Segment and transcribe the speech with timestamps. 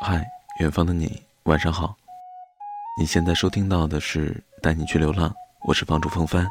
[0.00, 0.24] 嗨，
[0.60, 1.92] 远方的你，晚上好。
[2.96, 4.32] 你现在收听到的是
[4.62, 5.28] 《带你去流浪》，
[5.66, 6.48] 我是房主风帆。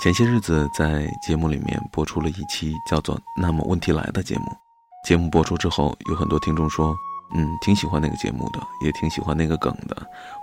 [0.00, 4.56] 前些日子在节目里面播出了一期叫做《那么问题来》的节目。
[5.04, 6.96] 节目播出之后，有很多听众说，
[7.34, 9.96] 嗯，挺喜欢那个节目的，也挺喜欢那个梗的。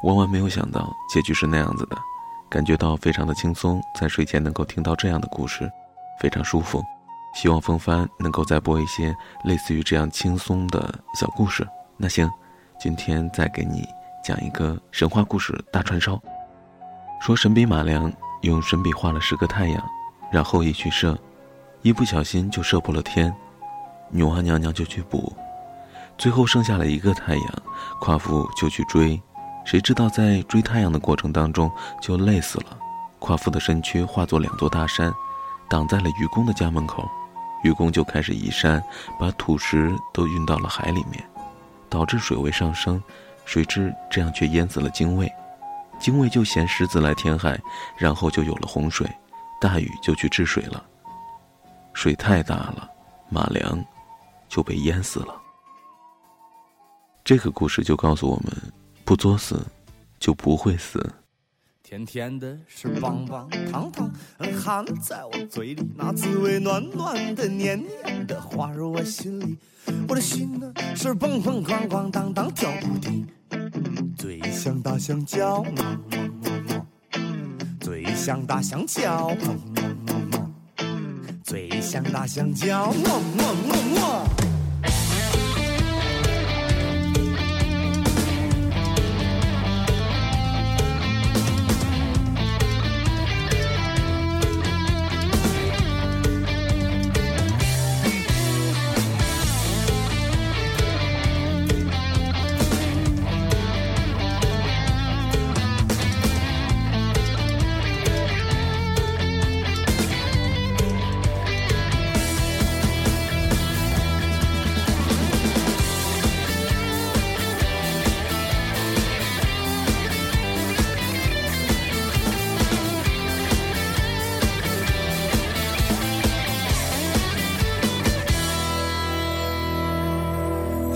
[0.03, 1.97] 万万没有想到结局是那样子的，
[2.49, 5.71] 感觉到非常的轻松，在睡前能够听到这样的故事，
[6.19, 6.83] 非常舒服。
[7.33, 9.15] 希望风帆能够再播一些
[9.45, 11.65] 类似于这样轻松的小故事。
[11.97, 12.29] 那行，
[12.77, 13.87] 今天再给你
[14.21, 16.21] 讲一个神话故事大串烧。
[17.21, 19.81] 说神笔马良用神笔画了十个太阳，
[20.29, 21.17] 然后一去射，
[21.83, 23.33] 一不小心就射破了天，
[24.09, 25.33] 女娲娘娘就去补，
[26.17, 27.47] 最后剩下了一个太阳，
[28.01, 29.19] 夸父就去追，
[29.63, 31.71] 谁知道在追太阳的过程当中
[32.01, 32.77] 就累死了，
[33.19, 35.13] 夸父的身躯化作两座大山，
[35.69, 37.09] 挡在了愚公的家门口。
[37.63, 38.83] 愚公就开始移山，
[39.17, 41.23] 把土石都运到了海里面，
[41.89, 43.01] 导致水位上升。
[43.45, 45.31] 谁知这样却淹死了精卫，
[45.99, 47.59] 精卫就衔石子来填海，
[47.97, 49.07] 然后就有了洪水，
[49.61, 50.83] 大禹就去治水了。
[51.93, 52.89] 水太大了，
[53.29, 53.83] 马良
[54.49, 55.39] 就被淹死了。
[57.23, 58.51] 这个故事就告诉我们：
[59.03, 59.65] 不作死，
[60.19, 61.07] 就不会死。
[61.87, 64.11] 甜甜的是棒棒糖糖，
[64.59, 69.55] 含在我嘴里，那滋味暖暖的黏黏的，滑入我心里。
[70.07, 73.27] 我的心呢是蹦蹦哐哐当当跳不停，
[74.17, 76.87] 最像大香蕉，么么么么，
[77.79, 80.51] 最像大香蕉，么么么么，
[81.43, 84.54] 最像大香蕉，么么么么。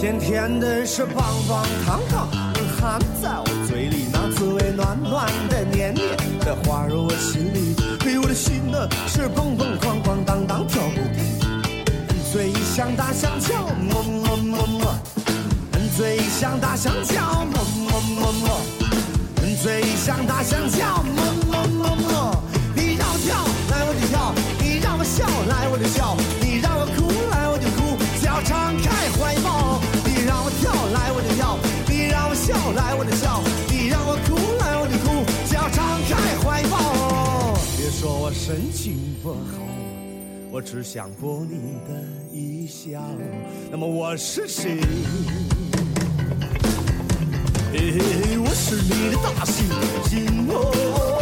[0.10, 2.28] 甜甜的是棒棒糖糖，
[2.82, 7.76] 含在我嘴里，那滋味暖暖的、黏黏的，滑入我心里。
[8.04, 11.22] 嘿，我的心呢是蹦蹦哐哐当当跳不停，
[12.32, 15.00] 最像大香蕉，么么么么，
[15.96, 18.50] 最像大香蕉，么么么么，
[19.62, 21.22] 最像大香蕉，么
[21.52, 22.44] 么么么。
[22.74, 26.18] 你让我跳，来我就跳；你让我笑，来我就笑；
[38.50, 39.38] 神情不好，
[40.50, 43.00] 我只想博你的一笑。
[43.70, 44.80] 那么我是谁？
[47.72, 49.70] 嘿，我是你的大猩
[50.10, 51.19] 猩哦，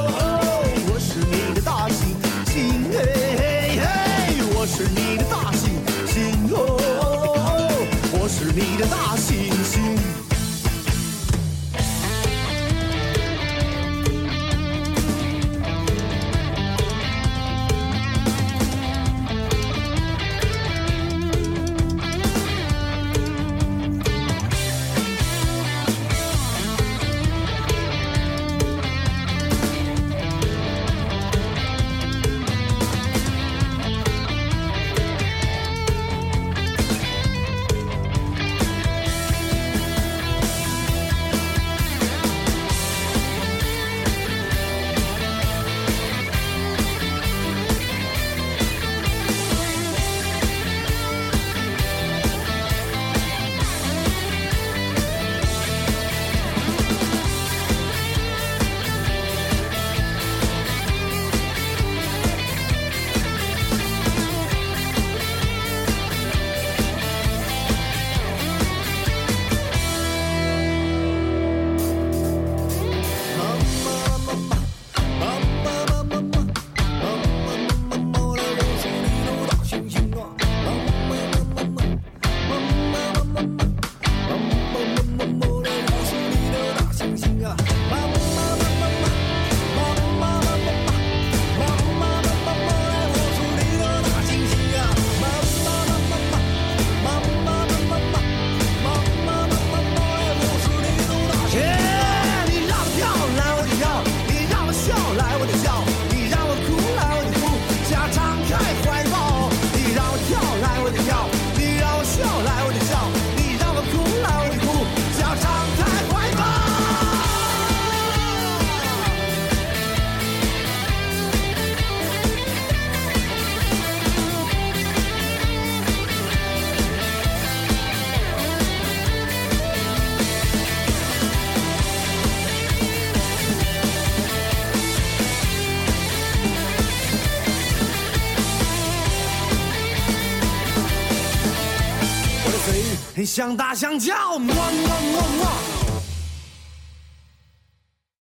[143.28, 145.77] 想大香蕉，么么么么。